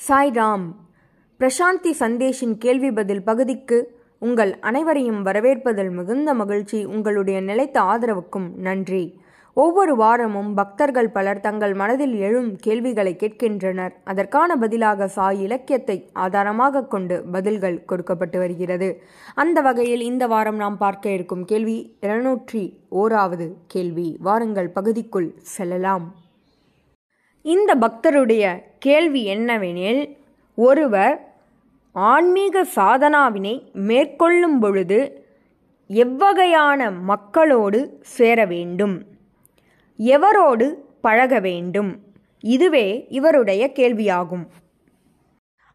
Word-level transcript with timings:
சாய்ராம் 0.00 0.64
பிரசாந்தி 1.40 1.90
சந்தேஷின் 2.00 2.52
கேள்வி 2.58 2.90
பதில் 2.92 3.22
பகுதிக்கு 3.22 3.78
உங்கள் 4.18 4.58
அனைவரையும் 4.60 5.22
வரவேற்பதில் 5.26 5.90
மிகுந்த 5.90 6.34
மகிழ்ச்சி 6.34 6.84
உங்களுடைய 6.84 7.40
நிலைத்த 7.40 7.80
ஆதரவுக்கும் 7.80 8.48
நன்றி. 8.56 9.20
ஒவ்வொரு 9.54 9.96
வாரமும் 9.96 10.50
பக்தர்கள் 10.54 11.08
பலர் 11.10 11.40
தங்கள் 11.40 11.74
மனதில் 11.74 12.14
எழும் 12.18 12.56
கேள்விகளை 12.56 13.16
கேட்கின்றனர். 13.16 13.94
அதற்கான 14.04 14.56
பதிலாக 14.56 15.08
சாய் 15.08 15.40
இலக்கியத்தை 15.42 15.96
ஆதாரமாக 16.12 16.84
கொண்டு 16.84 17.24
பதில்கள் 17.32 17.84
கொடுக்கப்பட்டு 17.84 18.38
வருகிறது. 18.38 18.90
அந்த 19.34 19.60
வகையில் 19.60 20.00
இந்த 20.00 20.26
வாரம் 20.26 20.56
நாம் 20.56 20.78
பார்க்க 20.78 21.10
இருக்கும் 21.10 21.44
கேள்வி 21.44 21.96
இருநூற்றி 22.00 22.64
ஓராவது 22.90 23.48
கேள்வி. 23.66 24.16
வாருங்கள் 24.20 24.70
பகுதிக்குள் 24.70 25.34
செல்லலாம். 25.56 26.06
இந்த 27.46 27.74
பக்தருடைய 27.76 28.44
கேள்வி 28.78 29.20
என்னவெனில் 29.26 30.16
ஒருவர் 30.54 31.34
ஆன்மீக 31.92 32.64
சாதனாவினை 32.76 33.72
மேற்கொள்ளும் 33.72 34.58
பொழுது 34.58 35.26
எவ்வகையான 35.90 37.00
மக்களோடு 37.02 37.98
சேர 38.00 38.44
வேண்டும்? 38.44 39.02
எவரோடு 39.98 40.66
பழக 41.00 41.40
வேண்டும்? 41.40 42.02
இதுவே 42.40 43.06
இவருடைய 43.08 43.70
கேள்வியாகும். 43.74 44.44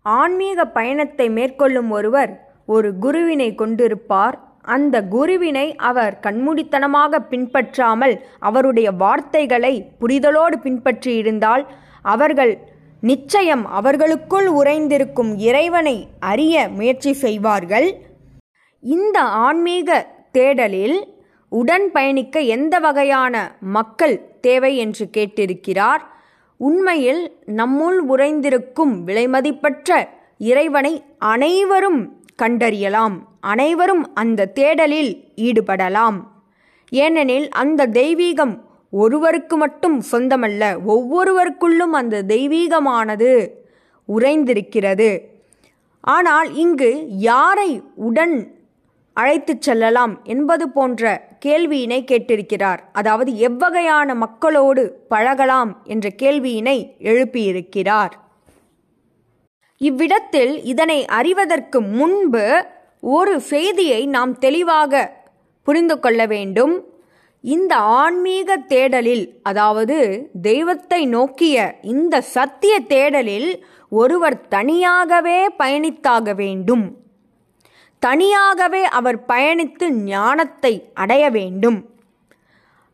ஆன்மீக 0.01 0.65
பயணத்தை 0.65 1.29
மேற்கொள்ளும் 1.29 1.89
ஒருவர் 1.89 2.53
ஒரு 2.65 2.93
குருவினை 3.01 3.55
கொண்டிருப்பார் 3.55 4.39
அந்த 4.61 5.03
குருவினை 5.03 5.75
அவர் 5.75 6.19
கண்மூடித்தனமாக 6.23 7.19
பின்பற்றாமல் 7.19 8.25
அவருடைய 8.39 8.91
வார்த்தைகளை 8.91 9.91
புரிதலோடு 9.99 10.57
பின்பற்றியிருந்தால் 10.63 11.65
அவர்கள் 12.01 12.57
நிச்சயம் 13.01 13.65
அவர்களுக்குள் 13.65 14.47
உறைந்திருக்கும் 14.49 15.37
இறைவனை 15.37 16.07
அறிய 16.19 16.69
முயற்சி 16.69 17.13
செய்வார்கள். 17.13 17.97
இந்த 18.79 19.21
ஆன்மீக 19.21 20.07
தேடலில் 20.31 21.03
உடன் 21.49 21.91
பயணிக்க 21.91 22.39
எந்த 22.39 22.79
வகையான 22.79 23.55
மக்கள் 23.59 24.37
தேவை 24.41 24.77
என்று 24.77 25.09
கேட்டிருக்கிறார்? 25.17 25.99
உண்மையில் 26.57 27.37
நம்முள் 27.45 27.99
உறைந்திருக்கும் 28.07 29.03
விலைமதிப்பற்ற 29.05 30.07
இறைவனை 30.37 31.03
அனைவரும் 31.17 32.21
கண்டறியலாம். 32.41 33.17
அனைவரும் 33.41 34.13
அந்த 34.13 34.51
தேடலில் 34.55 35.11
ஈடுபடலாம். 35.35 36.17
ஏனெனில் 36.89 37.49
அந்த 37.49 37.87
தெய்வீகம் 37.87 38.61
ஒருவருக்கு 38.89 39.57
மட்டும் 39.57 40.03
சொந்தமல்ல 40.11 40.63
ஒவ்வொருவருக்குள்ளும் 40.87 41.93
அந்த 41.93 42.23
தெய்வீகமானது 42.23 43.47
உறைந்திருக்கிறது. 44.09 45.21
ஆனால் 46.01 46.55
இங்கு 46.55 47.07
யாரை 47.07 47.81
உடன் 47.95 48.59
அழைத்துச் 49.13 49.61
செல்லலாம் 49.61 50.19
என்பது 50.23 50.69
போன்ற 50.69 51.21
கேள்வியினை 51.45 51.99
கேட்டிருக்கிறார். 52.03 52.79
அதாவது 52.93 53.31
எவ்வகையான 53.31 54.15
மக்களோடு 54.15 55.05
பழகலாம் 55.07 55.81
என்ற 55.83 56.09
கேள்வியினை 56.21 56.77
எழுப்பியிருக்கிறார். 56.99 58.11
இவ்விடத்தில் 59.77 60.63
இதனை 60.63 61.05
அறிவதற்கு 61.05 61.81
முன்பு 61.81 62.65
ஒரு 63.01 63.39
செய்தியை 63.39 64.05
நாம் 64.05 64.37
தெளிவாக 64.37 65.13
புரிந்து 65.63 65.99
கொள்ள 65.99 66.25
வேண்டும். 66.25 66.85
இந்த 67.41 67.75
ஆன்மீக 67.75 68.57
தேடலில் 68.57 69.29
அதாவது 69.43 70.29
தெய்வத்தை 70.41 71.05
நோக்கிய 71.05 71.75
இந்த 71.81 72.21
சத்திய 72.21 72.81
தேடலில் 72.87 73.61
ஒருவர் 73.89 74.47
தனியாகவே 74.47 75.47
பயணித்தாக 75.47 76.35
வேண்டும். 76.35 76.97
தனியாகவே 77.99 78.83
அவர் 78.83 79.25
பயணித்து 79.27 79.89
ஞானத்தை 79.89 80.89
அடைய 80.93 81.29
வேண்டும். 81.29 81.89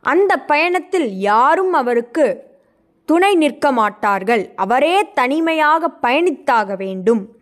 அந்த 0.02 0.38
பயணத்தில் 0.38 1.18
யாரும் 1.18 1.74
அவருக்கு 1.74 2.44
துணை 3.06 3.36
நிற்க 3.36 3.72
மாட்டார்கள். 3.72 4.52
அவரே 4.56 5.12
தனிமையாக 5.14 5.90
பயணித்தாக 6.02 6.78
வேண்டும். 6.78 7.37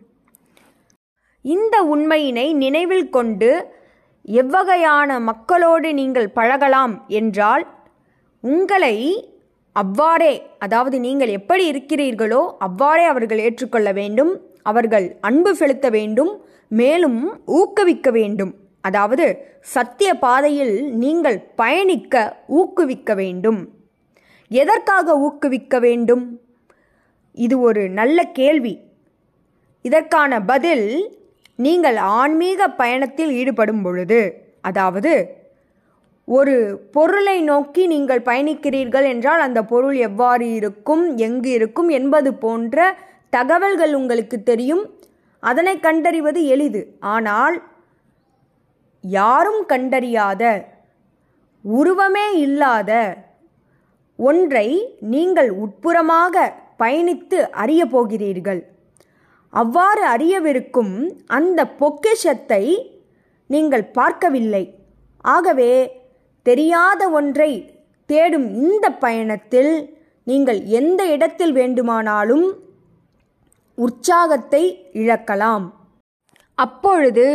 இந்த 1.52 1.76
உண்மையினை 1.84 2.46
நினைவில் 2.64 3.08
கொண்டு 3.08 3.50
எவ்வகையான 4.40 5.18
மக்களோடு 5.20 5.88
நீங்கள் 5.94 6.28
பழகலாம் 6.38 6.94
என்றால் 7.18 7.64
உங்களை 8.44 8.96
அவ்வாறே 9.76 10.34
அதாவது 10.58 10.96
நீங்கள் 11.00 11.32
எப்படி 11.38 11.64
இருக்கிறீர்களோ 11.72 12.42
அவ்வாறே 12.58 13.04
அவர்கள் 13.04 13.42
ஏற்றுக்கொள்ள 13.46 13.88
வேண்டும் 13.92 14.32
அவர்கள் 14.62 15.06
அன்பு 15.20 15.50
செலுத்த 15.56 15.86
வேண்டும் 15.90 16.32
மேலும் 16.70 17.20
ஊக்குவிக்க 17.58 18.10
வேண்டும். 18.10 18.52
அதாவது 18.80 19.26
சத்திய 19.74 20.10
பாதையில் 20.24 20.76
நீங்கள் 21.02 21.38
பயணிக்க 21.60 22.14
ஊக்குவிக்க 22.58 23.14
வேண்டும். 23.14 23.60
எதற்காக 24.50 25.16
ஊக்குவிக்க 25.18 25.78
வேண்டும்? 25.78 26.24
இது 27.36 27.56
ஒரு 27.60 27.82
நல்ல 27.90 28.18
கேள்வி. 28.40 28.74
இதற்கான 29.84 30.40
பதில் 30.44 30.86
நீங்கள் 31.58 31.98
ஆன்மீக 32.20 32.68
பயணத்தில் 32.80 33.32
ஈடுபடும் 33.40 33.82
பொழுது 33.82 34.20
அதாவது 34.60 35.12
ஒரு 36.28 36.54
பொருளை 36.92 37.36
நோக்கி 37.40 37.82
நீங்கள் 37.86 38.22
பயணிக்கிறீர்கள் 38.28 39.06
என்றால் 39.12 39.40
அந்த 39.40 39.60
பொருள் 39.64 39.96
எவ்வாறு 40.08 40.46
இருக்கும் 40.54 41.04
எங்கு 41.16 41.50
இருக்கும் 41.58 41.90
என்பது 41.98 42.30
போன்ற 42.34 42.94
தகவல்கள் 43.30 43.92
உங்களுக்கு 43.94 44.36
தெரியும். 44.42 44.82
அதனை 45.42 45.74
கண்டறிவது 45.80 46.40
எளிது. 46.54 46.82
ஆனால் 47.14 47.56
யாரும் 49.00 49.62
கண்டறியாத 49.68 50.42
உருவமே 51.64 52.26
இல்லாத 52.38 52.92
ஒன்றை 54.18 54.68
நீங்கள் 55.14 55.50
உட்புறமாக 55.64 56.52
பயணித்து 56.78 57.38
அறிய 57.62 57.82
போகிறீர்கள். 57.86 58.60
அவ்வாறு 59.60 60.02
அறியவிருக்கும் 60.14 60.94
அந்த 61.38 61.60
பொக்கிஷத்தை 61.80 62.64
நீங்கள் 63.50 63.86
பார்க்கவில்லை. 63.98 64.64
ஆகவே 65.34 65.72
தெரியாத 66.46 67.02
ஒன்றை 67.18 67.50
தேடும் 68.10 68.48
இந்த 68.64 68.86
பயணத்தில் 69.04 69.72
நீங்கள் 70.26 70.60
எந்த 70.80 71.02
இடத்தில் 71.14 71.52
வேண்டுமானாலும் 71.52 72.46
உற்சாகத்தை 73.78 74.62
இழக்கலாம். 75.02 75.66
அப்பொழுது 76.58 77.26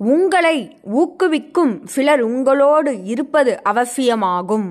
உங்களை 0.00 0.56
ஊக்குவிக்கும் 1.00 1.74
சிலர் 1.94 2.22
உங்களோடு 2.30 2.92
இருப்பது 3.12 3.52
அவசியமாகும். 3.62 4.68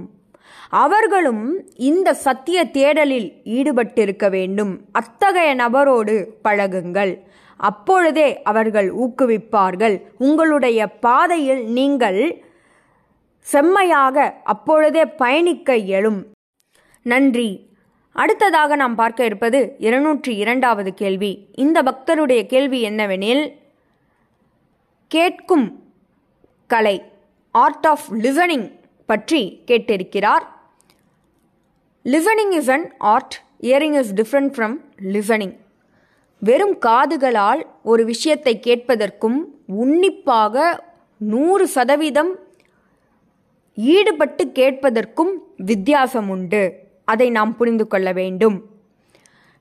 அவர்களும் 0.70 1.70
இந்த 1.76 2.14
சத்திய 2.14 2.66
தேடலில் 2.74 3.34
ஈடுபட்டிருக்க 3.44 4.30
வேண்டும். 4.30 4.82
அத்தகைய 4.92 5.56
நபரோடு 5.56 6.28
பழகுங்கள். 6.44 7.20
அப்பொழுதே 7.58 8.42
அவர்கள் 8.42 8.94
ஊக்குவிப்பார்கள். 8.94 10.02
உங்களுடைய 10.18 10.88
பாதையில் 10.88 11.66
நீங்கள் 11.66 12.44
செம்மையாக 13.40 14.36
அப்பொழுதே 14.44 15.06
பயணிக்க 15.06 15.76
இயலும். 15.76 16.26
நன்றி. 17.02 17.70
அடுத்ததாக 18.12 18.76
நாம் 18.76 18.96
பார்க்க 18.96 19.26
இருப்பது 19.26 19.76
இருநூற்றி 19.78 20.36
இரண்டாவது 20.36 20.94
கேள்வி. 20.94 21.48
இந்த 21.54 21.84
பக்தருடைய 21.84 22.46
கேள்வி 22.46 22.90
என்னவெனில் 22.90 23.52
கேட்கும் 25.08 25.84
கலை 26.68 27.04
ஆர்ட் 27.52 27.88
ஆஃப் 27.88 28.06
லிசனிங் 28.12 28.72
பற்றி 29.06 29.64
கேட்டிருக்கிறார். 29.68 30.54
Listening 32.14 32.52
is 32.52 32.70
an 32.70 32.84
art 32.98 33.36
hearing 33.60 33.96
is 34.00 34.12
different 34.14 34.52
from 34.56 34.74
listening 35.14 35.54
வெறும் 36.42 36.76
காதுகளால் 36.86 37.62
ஒரு 37.84 38.04
விஷயத்தை 38.06 38.54
கேட்பதற்கும் 38.68 39.38
உன்னிப்பாக 39.84 40.66
நூறு 41.22 41.68
சதவீதம் 41.68 42.32
ஈடுபட்டு 43.78 44.44
கேட்பதற்கும் 44.60 45.32
வித்தியாசம் 45.70 46.30
உண்டு. 46.30 46.62
அதை 47.04 47.30
நாம் 47.30 47.56
புரிந்து 47.56 47.88
கொள்ள 47.88 48.12
வேண்டும். 48.12 48.58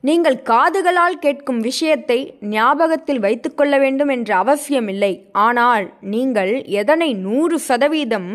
நீங்கள் 0.00 0.36
காதுகளால் 0.50 1.16
கேட்கும் 1.24 1.60
விஷயத்தை 1.60 2.18
ஞாபகத்தில் 2.40 3.18
வைத்துக்கொள்ள 3.18 3.74
வேண்டும் 3.78 4.08
என்ற 4.08 4.30
அவசியமில்லை. 4.36 5.12
ஆனால் 5.32 5.86
நீங்கள் 6.14 6.52
எதனை 6.80 7.14
நூறு 7.26 7.58
சதவீதம் 7.58 8.30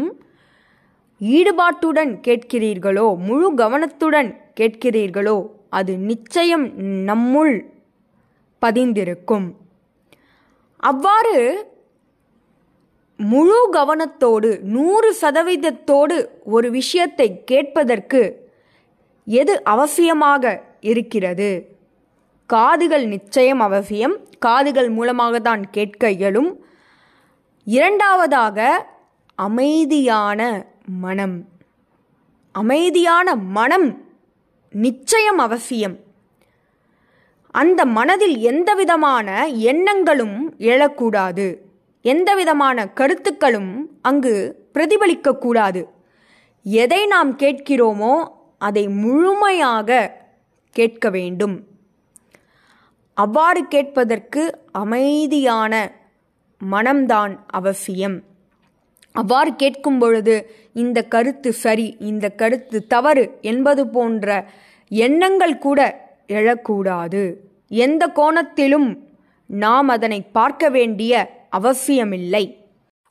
ஈடுபாட்டுடன் 1.21 2.11
கேட்கிறீர்களோ 2.27 3.17
முழு 3.17 3.53
கவனத்துடன் 3.53 4.29
கேட்கிறீர்களோ 4.59 5.49
அது 5.69 5.97
நிச்சயம் 5.97 6.65
நம்முள் 6.79 7.55
பதிந்திருக்கும். 8.61 9.47
அவ்வாறு 10.75 11.67
முழு 13.17 13.69
கவனத்தோடு 13.73 14.59
நூறு 14.61 15.15
சதவீதத்தோடு 15.21 16.25
ஒரு 16.43 16.71
விஷயத்தை 16.71 17.43
கேட்பதற்கு 17.43 18.21
எது 19.23 19.61
அவசியமாக 19.65 20.61
இருக்கிறது? 20.79 21.49
காதுகள் 22.45 23.05
நிச்சயம் 23.05 23.59
அவசியம். 23.59 24.15
காதுகள் 24.39 24.89
மூலமாக 24.89 25.39
தான் 25.39 25.69
கேட்க 25.69 26.11
இயலும். 26.11 26.63
இரண்டாவதாக 27.63 28.87
அமைதியான 29.35 30.67
மனம். 30.89 31.47
அமைதியான 32.51 33.35
மனம் 33.35 34.05
நிச்சயம் 34.71 35.37
அவசியம். 35.37 35.97
அந்த 37.51 37.85
மனதில் 37.85 38.37
எந்தவிதமான 38.37 39.47
எண்ணங்களும் 39.47 40.55
எழக்கூடாது. 40.57 41.57
எந்தவிதமான 42.01 42.87
கருத்துக்களும் 42.87 43.99
அங்கு 44.01 44.33
பிரதிபலிக்கக்கூடாது. 44.73 45.85
எதை 46.63 47.07
நாம் 47.07 47.37
கேட்கிறோமோ 47.37 48.31
அதை 48.57 48.87
முழுமையாக 48.87 50.17
கேட்க 50.71 51.09
வேண்டும். 51.09 51.67
அவ்வாறு 53.13 53.67
கேட்பதற்கு 53.67 54.57
அமைதியான 54.71 55.91
மனம்தான் 56.71 57.39
அவசியம். 57.47 58.23
அவ்வாறு 59.11 59.55
கேட்கும் 59.55 59.99
பொழுது 59.99 60.55
இந்த 60.81 60.99
கருத்து 61.13 61.49
சரி 61.63 61.87
இந்த 62.09 62.25
கருத்து 62.41 62.79
தவறு 62.93 63.25
என்பது 63.51 63.83
போன்ற 63.87 64.27
எண்ணங்கள் 64.91 65.57
கூட 65.57 65.79
எழக்கூடாது. 66.37 67.23
எந்த 67.85 68.03
கோணத்திலும் 68.15 68.89
நாம் 69.49 69.89
அதனை 69.95 70.19
பார்க்க 70.37 70.63
வேண்டிய 70.69 71.13
அவசியமில்லை. 71.57 72.45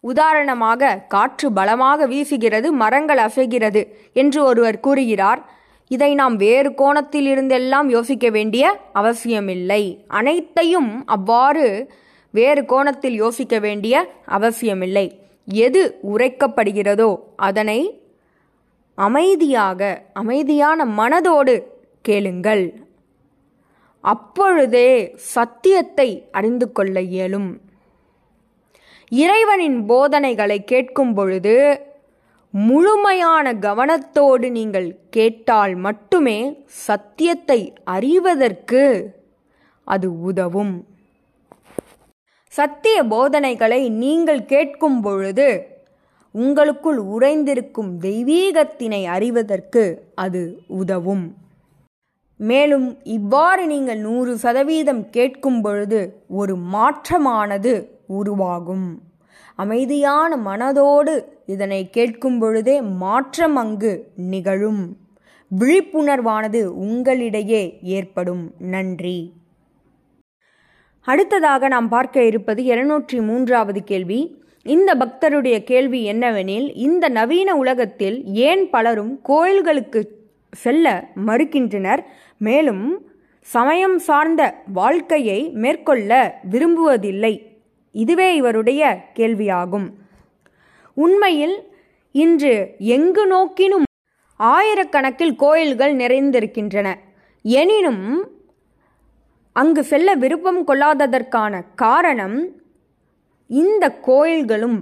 உதாரணமாக 0.05 0.91
காற்று 1.09 1.49
பலமாக 1.53 2.07
வீசுகிறது 2.07 2.69
மரங்கள் 2.83 3.21
அசைகிறது 3.27 3.83
என்று 4.13 4.41
ஒருவர் 4.45 4.79
கூறுகிறார். 4.81 5.41
இதை 5.91 6.11
நாம் 6.15 6.37
வேறு 6.37 6.71
கோணத்தில் 6.75 7.29
இருந்தெல்லாம் 7.35 7.89
யோசிக்க 7.97 8.27
வேண்டிய 8.31 8.65
அவசியமில்லை. 9.01 9.83
அனைத்தையும் 10.19 10.91
அவ்வாறு 11.07 11.67
வேறு 12.35 12.63
கோணத்தில் 12.65 13.17
யோசிக்க 13.25 13.57
வேண்டிய 13.59 13.95
அவசியமில்லை. 14.37 15.07
எது 15.49 16.01
உரைக்கப்படுகிறதோ 16.03 17.21
அதனை 17.37 18.01
அமைதியாக 18.95 20.03
அமைதியான 20.13 20.85
மனதோடு 20.85 21.63
கேளுங்கள். 22.03 22.87
அப்பொழுதே 24.01 25.15
சத்தியத்தை 25.17 26.29
அறிந்து 26.31 26.73
கொள்ள 26.73 27.01
இயலும். 27.01 27.61
இறைவனின் 29.09 29.87
போதனைகளை 29.87 30.65
கேட்கும் 30.65 31.15
பொழுது 31.15 31.57
முழுமையான 32.51 33.53
கவனத்தோடு 33.53 34.51
நீங்கள் 34.51 34.99
கேட்டால் 35.11 35.75
மட்டுமே 35.75 36.65
சத்தியத்தை 36.67 37.73
அறிவதற்கு 37.85 39.15
அது 39.85 40.21
உதவும். 40.23 40.87
சத்திய 42.49 43.05
போதனைகளை 43.05 43.89
நீங்கள் 43.89 44.45
கேட்கும் 44.45 45.01
பொழுது 45.01 45.67
உங்களுக்குள் 46.33 46.99
உறைந்திருக்கும் 46.99 47.91
தெய்வீகத்தினை 48.01 49.05
அறிவதற்கு 49.05 50.13
அது 50.15 50.63
உதவும். 50.67 51.35
மேலும் 52.37 52.99
இவ்வாறு 53.03 53.67
நீங்கள் 53.67 53.99
நூறு 53.99 54.37
சதவீதம் 54.37 55.11
கேட்கும் 55.11 55.61
பொழுது 55.61 56.25
ஒரு 56.29 56.57
மாற்றமானது 56.57 57.89
உருவாகும். 58.07 59.03
அமைதியான 59.57 60.37
மனதோடு 60.37 61.25
இதனை 61.47 61.91
கேட்கும் 61.91 62.39
பொழுதே 62.39 62.81
மாற்றம் 62.81 63.57
அங்கு 63.57 64.13
நிகழும். 64.17 64.97
விழிப்புணர்வானது 65.59 66.61
உங்களிடையே 66.89 67.79
ஏற்படும். 67.83 68.53
நன்றி. 68.59 69.38
அடுத்ததாக 71.01 71.69
நாம் 71.69 71.89
பார்க்க 71.89 72.25
இருப்பது 72.25 72.65
இருநூற்றி 72.65 73.21
மூன்றாவது 73.21 73.85
கேள்வி. 73.85 74.43
இந்த 74.63 74.95
பக்தருடைய 74.95 75.65
கேள்வி 75.65 76.13
என்னவெனில் 76.13 76.71
இந்த 76.75 77.09
நவீன 77.09 77.57
உலகத்தில் 77.57 78.25
ஏன் 78.25 78.71
பலரும் 78.71 79.21
கோயில்களுக்கு 79.23 80.19
செல்ல 80.53 81.09
மறுக்கின்றனர்? 81.27 81.99
மேலும் 82.39 83.11
சமயம் 83.41 83.99
சார்ந்த 83.99 84.63
வாழ்க்கையை 84.73 85.51
மேற்கொள்ள 85.51 86.41
விரும்புவதில்லை. 86.51 87.43
இதுவே 87.93 88.35
இவருடைய 88.35 89.05
கேள்வியாகும். 89.15 89.87
உண்மையில் 90.95 91.63
இன்று 92.13 92.75
எங்கு 92.79 93.27
நோக்கினும் 93.27 93.83
ஆயிரக்கணக்கில் 94.39 95.37
கோயில்கள் 95.37 95.97
நிறைந்திருக்கின்றன. 95.97 96.95
எனினும் 97.43 98.31
அங்கு 99.61 99.83
செல்ல 99.85 100.09
விருப்பம் 100.15 100.61
கொள்ளாததற்கான 100.69 101.55
காரணம் 101.75 102.39
இந்த 103.51 103.85
கோயில்களும் 104.09 104.79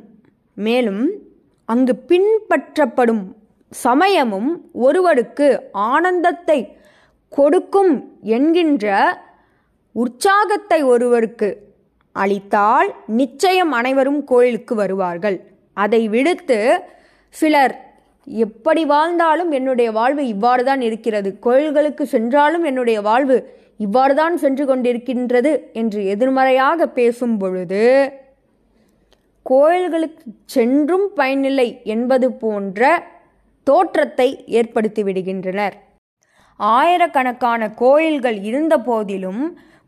மேலும் 0.57 1.05
அங்கு 1.69 1.95
பின்பற்றப்படும் 2.11 3.25
சமயமும் 3.73 4.51
ஒருவருக்கு 4.87 5.47
ஆனந்தத்தை 5.91 6.59
கொடுக்கும் 7.33 7.95
என்கின்ற 8.37 8.87
உற்சாகத்தை 9.97 10.81
ஒருவருக்கு 10.93 11.49
அளித்தால் 12.17 12.89
நிச்சயம் 13.21 13.73
அனைவரும் 13.73 14.21
கோயிலுக்கு 14.25 14.75
வருவார்கள். 14.75 15.39
அதை 15.77 16.03
விடுத்து 16.15 16.59
சிலர் 17.35 17.75
எப்படி 18.27 18.83
வாழ்ந்தாலும் 18.85 19.51
என்னுடைய 19.51 19.89
வாழ்வு 19.99 20.23
இவ்வாறு 20.35 20.63
தான் 20.65 20.83
இருக்கிறது. 20.89 21.31
கோயில்களுக்கு 21.47 22.05
சென்றாலும் 22.15 22.65
என்னுடைய 22.65 22.99
வாழ்வு 23.09 23.37
இவ்வாறு 23.81 24.15
தான் 24.15 24.37
சென்று 24.37 24.65
கொண்டிருக்கின்றது 24.67 25.53
என்று 25.73 26.01
எதிர்மறையாக 26.05 26.87
பேசும் 26.99 27.37
பொழுது 27.39 27.83
கோயில்களுக்கு 29.47 30.25
சென்றும் 30.55 31.07
பயனில்லை 31.15 31.69
என்பது 31.95 32.29
போன்ற 32.33 32.81
தோற்றத்தை 33.67 34.29
ஏற்படுத்தி 34.59 35.03
விடுகின்றனர். 35.03 35.75
ஆயிரக்கணக்கான 36.61 37.63
கோயில்கள் 37.83 38.39
இருந்த 38.43 38.75
போதிலும் 38.79 39.43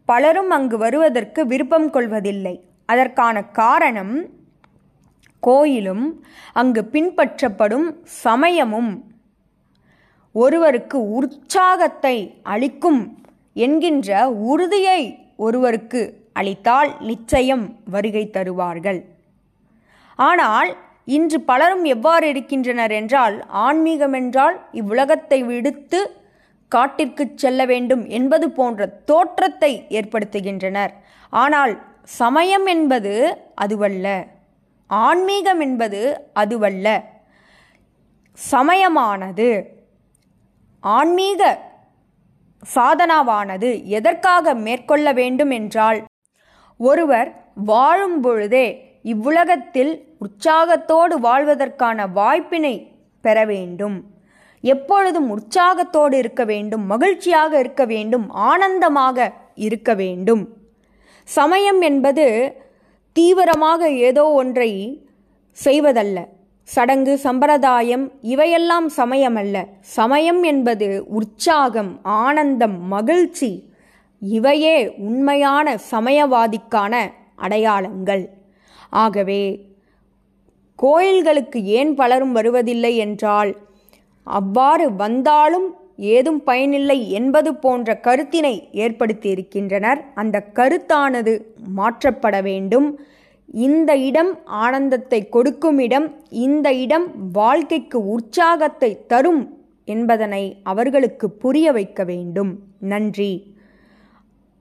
பலரும் 0.08 0.50
அங்கு 0.50 0.76
வருவதற்கு 0.78 1.40
விருப்பம் 1.46 1.90
கொள்வதில்லை. 1.90 2.54
அதற்கான 2.86 3.36
காரணம் 3.60 4.14
கோயிலும் 5.42 6.04
அங்கு 6.52 6.82
பின்பற்றப்படும் 6.92 7.88
சமயமும் 8.24 8.90
ஒருவருக்கு 10.34 10.98
உற்சாகத்தை 11.18 12.16
அளிக்கும் 12.42 13.00
என்கின்ற 13.56 14.30
உறுதியை 14.30 15.00
ஒருவருக்கு 15.36 16.00
அளித்தால் 16.32 16.90
நிச்சயம் 17.00 17.64
வருகை 17.84 18.30
தருவார்கள். 18.30 19.00
ஆனால் 20.18 20.76
இன்று 21.04 21.40
பலரும் 21.40 21.84
எவ்வாறு 21.84 22.28
இருக்கின்றனர் 22.28 22.90
என்றால் 22.90 23.46
ஆன்மீகம் 23.48 24.12
என்றால் 24.12 24.56
இவ்வுலகத்தை 24.72 25.42
விடுத்து 25.42 26.00
காட்டிற்கு 26.68 27.24
செல்ல 27.34 27.64
வேண்டும் 27.64 28.06
என்பது 28.08 28.50
போன்ற 28.50 28.86
தோற்றத்தை 28.86 29.86
ஏற்படுத்துகின்றனர். 29.88 30.92
ஆனால் 31.32 31.72
சமயம் 32.02 32.66
என்பது 32.66 33.14
அதுவல்ல. 33.54 34.06
ஆன்மீகம் 34.90 35.60
என்பது 35.60 36.00
அதுவல்ல. 36.32 36.86
சமயமானது. 38.38 39.50
ஆன்மீக 40.80 41.42
சாதனாவானது 42.62 43.84
எதற்காக 43.84 44.54
மேற்கொள்ள 44.54 45.12
வேண்டும் 45.12 45.50
என்றால் 45.50 46.04
ஒருவர் 46.76 47.52
வாழும் 47.54 48.20
பொழுதே 48.20 48.66
இவ்வுலகத்தில் 49.02 49.92
உற்சாகத்தோடு 50.18 51.14
வாழ்வதற்கான 51.20 52.06
வாய்ப்பினை 52.12 52.74
பெற 53.20 53.44
வேண்டும். 53.44 53.96
எப்பொழுதும் 54.64 55.28
உற்சாகத்தோடு 55.30 56.16
இருக்க 56.18 56.44
வேண்டும் 56.44 56.84
மகிழ்ச்சியாக 56.86 57.58
இருக்க 57.58 57.84
வேண்டும் 57.84 58.30
ஆனந்தமாக 58.30 59.32
இருக்க 59.54 59.94
வேண்டும். 59.94 60.42
சமயம் 61.24 61.80
என்பது 61.80 62.26
தீவிரமாக 63.12 63.90
ஏதோ 63.90 64.24
ஒன்றை 64.32 64.70
செய்வதல்ல. 65.58 66.18
சடங்கு 66.68 67.14
சம்பிரதாயம் 67.18 68.04
இவையெல்லாம் 68.22 68.88
சமயம் 68.88 69.36
அல்ல 69.36 69.56
சமயம் 69.96 70.42
என்பது 70.42 70.88
உற்சாகம் 71.18 71.92
ஆனந்தம் 72.22 72.76
மகிழ்ச்சி. 72.88 73.50
இவையே 74.22 74.76
உண்மையான 74.98 75.76
சமயவாதிக்கான 75.90 76.94
அடையாளங்கள். 77.36 78.24
ஆகவே 79.02 79.42
கோயில்களுக்கு 80.78 81.58
ஏன் 81.78 81.92
பலரும் 81.94 82.32
வருவதில்லை 82.32 82.92
என்றால் 82.96 83.50
அவ்வாறு 84.26 84.86
வந்தாலும் 84.94 85.68
ஏதும் 86.14 86.40
பயனில்லை 86.42 86.98
என்பது 87.10 87.50
போன்ற 87.54 87.98
கருத்தினை 88.02 88.54
ஏற்படுத்தியிருக்கின்றனர். 88.84 90.00
அந்த 90.14 90.36
கருத்தானது 90.54 91.32
மாற்றப்பட 91.78 92.36
வேண்டும். 92.42 92.88
இந்த 93.54 93.96
இடம் 93.96 94.44
ஆனந்தத்தை 94.46 95.28
கொடுக்கும் 95.28 95.78
இடம் 95.78 96.08
இந்த 96.28 96.72
இடம் 96.74 97.32
வாழ்க்கைக்கு 97.32 98.06
உற்சாகத்தை 98.06 99.06
தரும் 99.06 99.56
என்பதனை 99.84 100.42
அவர்களுக்கு 100.62 101.30
புரிய 101.30 101.72
வைக்க 101.72 102.04
வேண்டும். 102.04 102.58
நன்றி. 102.78 103.56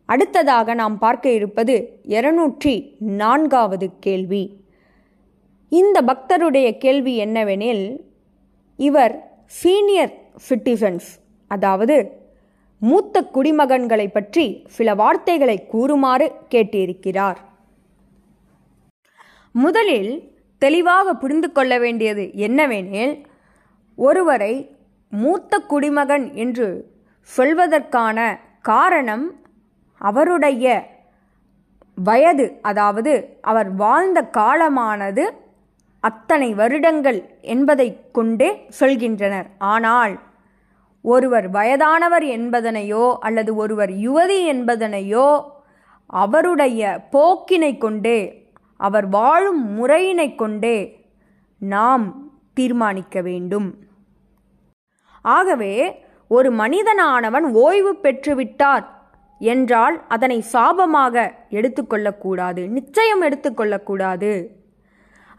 அடுத்ததாக 0.06 0.74
நாம் 0.74 0.98
பார்க்க 0.98 1.32
இருப்பது 1.32 1.76
இருநூற்றி 2.04 2.96
நான்காவது 3.00 3.90
கேள்வி. 4.00 4.44
இந்த 5.72 6.02
பக்தருடைய 6.02 6.78
கேள்வி 6.78 7.14
என்னவெனில் 7.26 8.00
இவர் 8.76 9.16
சீனியர் 9.46 10.14
சிட்டிசன்ஸ் 10.50 11.10
அதாவது 11.48 11.98
மூத்த 12.80 13.22
குடிமகன்களை 13.34 14.08
பற்றி 14.08 14.64
சில 14.68 14.96
வார்த்தைகளை 14.96 15.68
கூறுமாறு 15.68 16.32
கேட்டிருக்கிறார். 16.50 17.38
முதலில் 19.58 20.12
தெளிவாக 20.62 21.14
புரிந்து 21.14 21.52
கொள்ள 21.52 21.80
வேண்டியது 21.80 22.24
என்னவெனில் 22.36 23.26
ஒருவரை 23.96 24.54
மூத்த 25.12 25.60
குடிமகன் 25.60 26.34
என்று 26.34 26.68
சொல்வதற்கான 27.38 28.18
காரணம் 28.62 29.26
அவருடைய 30.02 30.66
வயது 31.94 32.60
அதாவது 32.62 33.38
அவர் 33.42 33.70
வாழ்ந்த 33.76 34.22
காலமானது 34.38 35.24
அத்தனை 36.00 36.54
வருடங்கள் 36.54 37.20
என்பதை 37.42 37.88
கொண்டே 38.12 38.50
சொல்கின்றனர். 38.80 39.48
ஆனால் 39.58 40.20
ஒருவர் 41.02 41.50
வயதானவர் 41.50 42.24
என்பதனையோ 42.24 43.18
அல்லது 43.20 43.56
ஒருவர் 43.56 43.90
யுவதி 43.90 44.40
என்பதனையோ 44.54 45.28
அவருடைய 46.06 46.82
போக்கினை 47.12 47.78
கொண்டே 47.78 48.20
அவர் 48.78 49.08
வாழும் 49.08 49.62
முறையினை 49.74 50.36
கொண்டே 50.36 50.78
நாம் 51.62 52.06
தீர்மானிக்க 52.54 53.22
வேண்டும். 53.22 53.70
ஆகவே 55.22 55.74
ஒரு 56.28 56.50
மனிதனானவன் 56.52 57.46
ஓய்வு 57.54 57.96
பெற்றுவிட்டார் 58.04 58.86
என்றால் 59.40 59.96
அதனை 60.08 60.44
சாபமாக 60.54 61.32
எடுத்துக்கொள்ளக்கூடாது 61.50 62.68
நிச்சயம் 62.68 63.22
எடுத்துக்கொள்ளக்கூடாது 63.22 64.32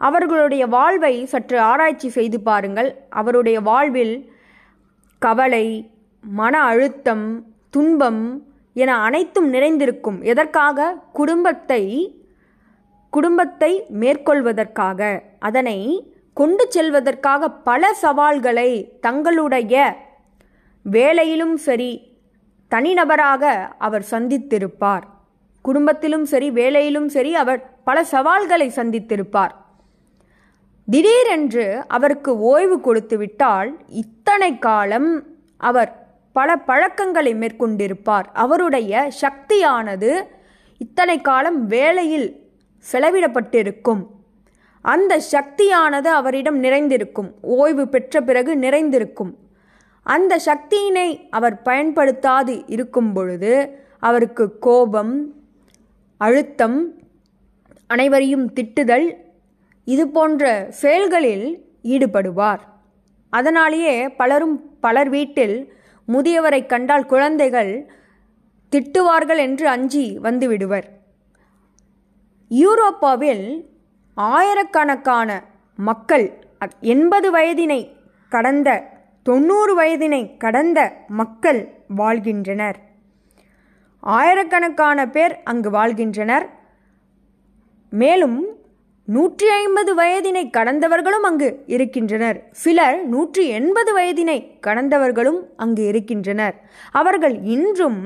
அவர்களுடைய 0.00 0.66
வாழ்வை 0.66 1.26
சற்று 1.26 1.60
ஆராய்ச்சி 1.60 2.08
செய்து 2.08 2.40
பாருங்கள். 2.40 2.90
அவருடைய 3.10 3.60
வாழ்வில் 3.60 4.32
கவலை 5.18 5.90
மன 6.20 6.60
அழுத்தம் 6.62 7.26
துன்பம் 7.70 8.22
என 8.72 8.96
அனைத்தும் 8.96 9.48
நிறைந்திருக்கும். 9.48 10.22
எதற்காக? 10.22 10.98
குடும்பத்தை 11.12 11.82
குடும்பத்தை 13.10 13.84
மேற்கொள்வதற்காக 14.00 15.20
அதனை 15.38 15.78
கொண்டு 16.34 16.68
செல்வதற்காக 16.70 17.48
பல 17.48 17.92
சவால்களை 17.92 18.98
தங்களுடைய 19.00 19.74
வேலையிலும் 20.82 21.56
சரி 21.56 22.16
தனிநபராக 22.70 23.72
அவர் 23.78 24.04
சந்தித்திருப்பார். 24.10 25.04
குடும்பத்திலும் 25.62 26.22
சரி 26.22 26.50
வேலையிலும் 26.50 27.08
சரி 27.08 27.34
அவர் 27.34 27.82
பல 27.84 28.04
சவால்களை 28.04 28.68
சந்தித்திருப்பார். 28.68 29.54
திடீரென்று 30.88 31.84
அவருக்கு 31.88 32.38
ஓய்வு 32.38 32.76
கொடுத்துவிட்டால் 32.80 33.70
இத்தனை 33.88 34.58
காலம் 34.58 35.24
அவர் 35.56 35.90
பல 36.32 36.56
பழக்கங்களை 36.56 37.34
மேற்கொண்டிருப்பார். 37.34 38.26
அவருடைய 38.32 39.08
சக்தியானது 39.22 40.10
இத்தனை 40.78 41.20
காலம் 41.20 41.66
வேலையில் 41.66 42.28
செலவிடப்பட்டிருக்கும். 42.84 44.06
அந்த 44.82 45.20
சக்தியானது 45.20 46.10
அவரிடம் 46.10 46.58
நிறைந்திருக்கும். 46.58 47.34
ஓய்வு 47.40 47.88
பெற்ற 47.88 48.20
பிறகு 48.20 48.56
நிறைந்திருக்கும். 48.56 49.32
அந்த 50.02 50.40
சக்தியினை 50.46 51.08
அவர் 51.30 51.62
பயன்படுத்தாது 51.64 52.62
இருக்கும் 52.66 53.12
பொழுது 53.12 53.52
அவருக்கு 53.98 54.58
கோபம் 54.58 55.14
அழுத்தம் 56.16 56.78
அனைவரையும் 57.86 58.52
திட்டுதல் 58.54 59.06
இது 59.84 60.08
போன்ற 60.08 60.66
செயல்களில் 60.70 61.46
ஈடுபடுவார். 61.82 62.60
அதனாலேயே 63.30 64.08
பலரும் 64.08 64.78
பலர் 64.80 65.08
வீட்டில் 65.08 65.56
முதியவரை 66.08 66.66
கண்டால் 66.66 67.06
குழந்தைகள் 67.06 67.72
திட்டுவார்கள் 68.72 69.36
என்று 69.36 69.68
அஞ்சி 69.68 70.18
வந்துவிடுவர் 70.22 70.88
யூரோப்பாவில் 72.50 73.46
ஆயிரக்கணக்கான 74.14 75.30
மக்கள் 75.78 76.26
எண்பது 76.80 77.30
வயதினை 77.30 77.80
கடந்த 78.28 78.68
தொண்ணூறு 79.22 79.72
வயதினை 79.74 80.36
கடந்த 80.36 80.78
மக்கள் 81.08 81.60
வாழ்கின்றனர். 81.88 82.78
ஆயிரக்கணக்கான 84.00 85.08
பேர் 85.08 85.34
அங்கு 85.44 85.70
வாழ்கின்றனர். 85.70 86.46
மேலும் 87.88 88.38
நூற்றி 89.04 89.48
ஐம்பது 89.48 89.94
வயதினை 89.94 90.50
கடந்தவர்களும் 90.56 91.26
அங்கு 91.28 91.62
இருக்கின்றனர். 91.66 92.38
சிலர் 92.52 93.06
நூற்றி 93.06 93.48
எண்பது 93.48 93.92
வயதினை 93.98 94.38
கடந்தவர்களும் 94.66 95.40
அங்கு 95.56 95.84
இருக்கின்றனர். 95.86 96.56
அவர்கள் 96.90 97.36
இன்றும் 97.42 98.00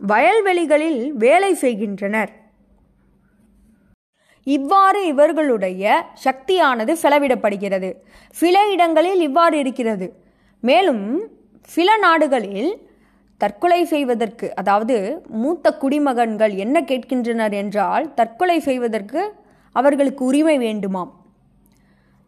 வயல்வெளிகளில் 0.00 1.08
வேலை 1.24 1.54
செய்கின்றனர். 1.54 2.32
இவ்வாறு 4.46 5.06
இவர்களுடைய 5.06 5.84
சக்தியானது 6.24 6.92
செலவிடப்படுகிறது. 7.02 7.90
சில 8.36 8.56
இடங்களில் 8.70 9.20
இவ்வாறு 9.20 9.58
இருக்கிறது. 9.58 10.06
மேலும் 10.62 11.04
சில 11.68 11.96
நாடுகளில் 11.96 12.72
தற்கொலை 13.40 13.84
செய்வதற்கு 13.84 14.46
அதாவது 14.54 14.96
மூத்த 15.42 15.72
குடிமகன்கள் 15.72 16.54
என்ன 16.64 16.76
கேட்கின்றனர் 16.80 17.52
என்றால் 17.52 18.14
தற்கொலை 18.14 18.58
செய்வதற்கு 18.60 19.22
அவர்களுக்கு 19.72 20.22
உரிமை 20.24 20.56
வேண்டுமாம். 20.58 21.10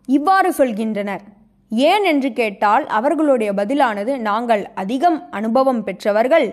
இவ்வாறு 0.09 0.51
சொல்கின்றனர். 0.51 1.25
ஏன் 1.71 2.05
என்று 2.05 2.33
கேட்டால் 2.33 2.85
அவர்களுடைய 2.99 3.51
பதிலானது 3.55 4.13
நாங்கள் 4.21 4.65
அதிகம் 4.75 5.19
அனுபவம் 5.31 5.83
பெற்றவர்கள். 5.83 6.49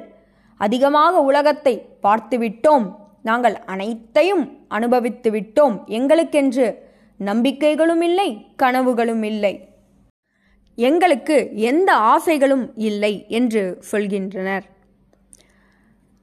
அதிகமாக 0.60 1.22
உலகத்தை 1.22 1.76
பார்த்துவிட்டோம். 2.04 2.88
நாங்கள் 3.26 3.56
அனைத்தையும் 3.66 4.44
அனுபவித்து 4.68 5.32
விட்டோம். 5.32 5.78
எங்களுக்கென்று 5.88 6.68
நம்பிக்கைகளும் 7.18 8.02
இல்லை 8.02 8.30
கனவுகளும் 8.64 9.24
இல்லை. 9.24 9.54
எங்களுக்கு 10.76 11.38
எந்த 11.56 11.90
ஆசைகளும் 11.94 12.66
இல்லை 12.76 13.14
என்று 13.28 13.64
சொல்கின்றனர். 13.92 14.66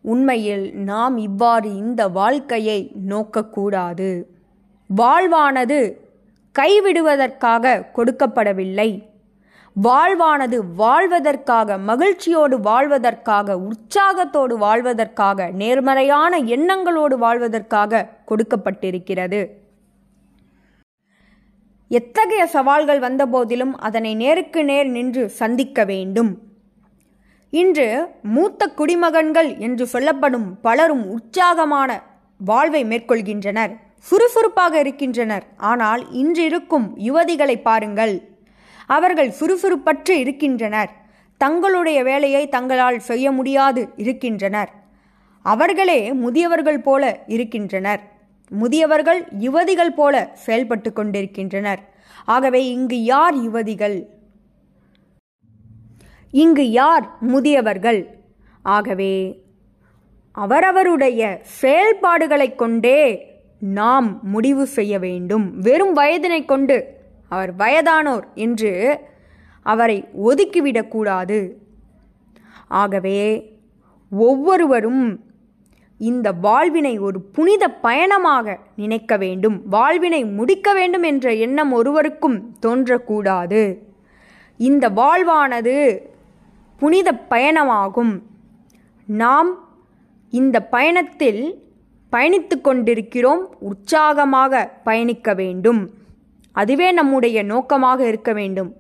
உண்மையில் 0.03 0.65
நாம் 0.91 1.17
இவ்வாறு 1.19 1.77
இந்த 1.77 2.09
வாழ்க்கையை 2.09 2.81
நோக்கக்கூடாது. 3.09 4.09
வாழ்வானது 4.97 5.81
கைவிடுவதற்காக 6.59 7.75
கொடுக்கப்படவில்லை. 7.95 8.91
வாழ்வானது 9.77 10.59
வாழ்வதற்காக 10.77 11.79
மகிழ்ச்சியோடு 11.79 12.59
வாழ்வதற்காக 12.59 13.59
உற்சாகத்தோடு 13.59 14.59
வாழ்வதற்காக 14.59 15.51
நேர்மறையான 15.51 16.39
எண்ணங்களோடு 16.39 17.17
வாழ்வதற்காக 17.19 18.09
கொடுக்கப்பட்டிருக்கிறது. 18.27 19.51
எத்தகைய 21.89 22.47
சவால்கள் 22.47 22.99
வந்தபோதிலும் 22.99 23.77
அதனை 23.77 24.15
நேருக்கு 24.15 24.65
நேர் 24.65 24.87
நின்று 24.87 25.29
சந்திக்க 25.29 25.85
வேண்டும். 25.85 26.39
இன்று 27.51 28.09
மூத்த 28.23 28.67
குடிமகன்கள் 28.67 29.59
என்று 29.59 29.87
சொல்லப்படும் 29.87 30.61
பலரும் 30.61 31.11
உற்சாகமான 31.11 32.03
வாழ்வை 32.39 32.85
மேற்கொள்கின்றனர் 32.85 33.73
சுறுசுறுப்பாக 33.99 34.79
இருக்கின்றனர். 34.79 35.45
ஆனால் 35.57 36.11
இன்று 36.11 36.45
இருக்கும் 36.45 36.99
யுவதிகளை 36.99 37.63
பாருங்கள். 37.63 38.32
அவர்கள் 38.93 39.31
சுறுசுறுப்பற்று 39.31 40.19
இருக்கின்றனர். 40.19 40.91
தங்களுடைய 41.37 42.03
வேலையை 42.03 42.49
தங்களால் 42.49 42.99
செய்ய 42.99 43.31
முடியாது 43.31 43.89
இருக்கின்றனர். 43.97 44.71
அவர்களே 45.43 46.13
முதியவர்கள் 46.13 46.81
போல 46.83 47.03
இருக்கின்றனர். 47.27 48.03
முதியவர்கள் 48.61 49.21
யுவதிகள் 49.41 49.95
போல 49.97 50.31
செயல்பட்டு 50.35 50.93
கொண்டிருக்கின்றனர். 50.93 51.83
ஆகவே 52.25 52.61
இங்கு 52.69 52.99
யார் 53.05 53.37
யுவதிகள்? 53.37 53.97
இங்கு 56.31 56.71
யார் 56.71 57.07
முதியவர்கள்? 57.21 58.01
ஆகவே 58.63 59.15
அவரவருடைய 60.33 61.41
செயல்பாடுகளை 61.43 62.55
கொண்டே 62.55 63.01
நாம் 63.59 64.09
முடிவு 64.23 64.67
செய்ய 64.67 64.99
வேண்டும். 64.99 65.47
வெறும் 65.59 65.97
வயதினை 65.97 66.45
கொண்டு 66.45 66.77
அவர் 67.33 67.57
வயதானோர் 67.57 68.27
என்று 68.35 68.71
அவரை 69.63 69.99
ஒதுக்கிவிடக்கூடாது. 70.27 71.39
ஆகவே 72.69 73.21
ஒவ்வொருவரும் 74.11 75.05
இந்த 75.99 76.33
வாழ்வினை 76.33 76.99
ஒரு 76.99 77.21
புனித 77.21 77.65
பயணமாக 77.69 78.59
நினைக்க 78.77 79.17
வேண்டும். 79.17 79.57
வாழ்வினை 79.69 80.25
முடிக்க 80.25 80.73
வேண்டும் 80.73 81.03
என்ற 81.03 81.35
எண்ணம் 81.35 81.73
ஒருவருக்கும் 81.73 82.39
தோன்றக்கூடாது. 82.67 83.63
இந்த 84.57 84.91
வாழ்வானது 84.91 85.77
புனித 86.77 87.09
பயணமாகும். 87.31 88.15
நாம் 89.07 89.51
இந்த 90.31 90.57
பயணத்தில் 90.63 91.43
பயணித்து 92.13 92.61
கொண்டிருக்கிறோம். 92.61 93.43
உற்சாகமாக 93.61 94.71
பயணிக்க 94.85 95.35
வேண்டும். 95.35 95.83
அதுவே 96.53 96.93
நம்முடைய 96.93 97.43
நோக்கமாக 97.43 98.07
இருக்க 98.07 98.33
வேண்டும். 98.33 98.77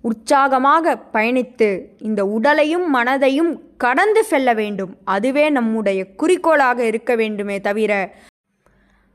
உற்சாகமாக 0.00 1.02
பயணித்து 1.12 1.86
இந்த 1.98 2.26
உடலையும் 2.26 2.94
மனதையும் 2.94 3.60
கடந்து 3.76 4.24
செல்ல 4.24 4.52
வேண்டும். 4.54 4.96
அதுவே 5.04 5.50
நம்முடைய 5.50 6.14
குறிக்கோளாக 6.14 6.86
இருக்க 6.86 7.14
வேண்டுமே 7.14 7.60
தவிர 7.60 8.14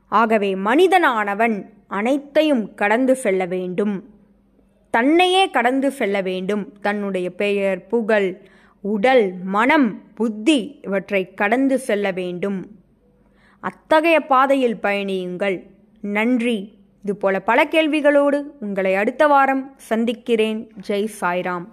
ஆகவே 0.08 0.54
மனிதனானவன் 0.54 1.64
அனைத்தையும் 1.88 2.74
கடந்து 2.74 3.16
செல்ல 3.16 3.44
வேண்டும். 3.44 4.08
தன்னையே 4.90 5.50
கடந்து 5.50 5.90
செல்ல 5.90 6.20
வேண்டும். 6.20 6.78
தன்னுடைய 6.80 7.30
பெயர் 7.30 7.86
புகழ் 7.86 8.40
உடல் 8.80 9.32
மனம் 9.44 10.02
புத்தி 10.14 10.80
இவற்றை 10.82 11.34
கடந்து 11.34 11.78
செல்ல 11.78 12.10
வேண்டும். 12.10 12.66
அத்தகைய 13.60 14.20
பாதையில் 14.20 14.76
பயணியுங்கள். 14.82 15.62
நன்றி. 16.00 16.79
இதுபோல 17.02 17.40
பல 17.40 17.64
கேள்விகளோடு 17.64 18.42
உங்களை 18.60 18.94
அடுத்த 18.94 19.26
வாரம் 19.26 19.74
சந்திக்கிறேன். 19.76 20.72
ஜெய் 20.88 21.08
சாய்ராம். 21.20 21.66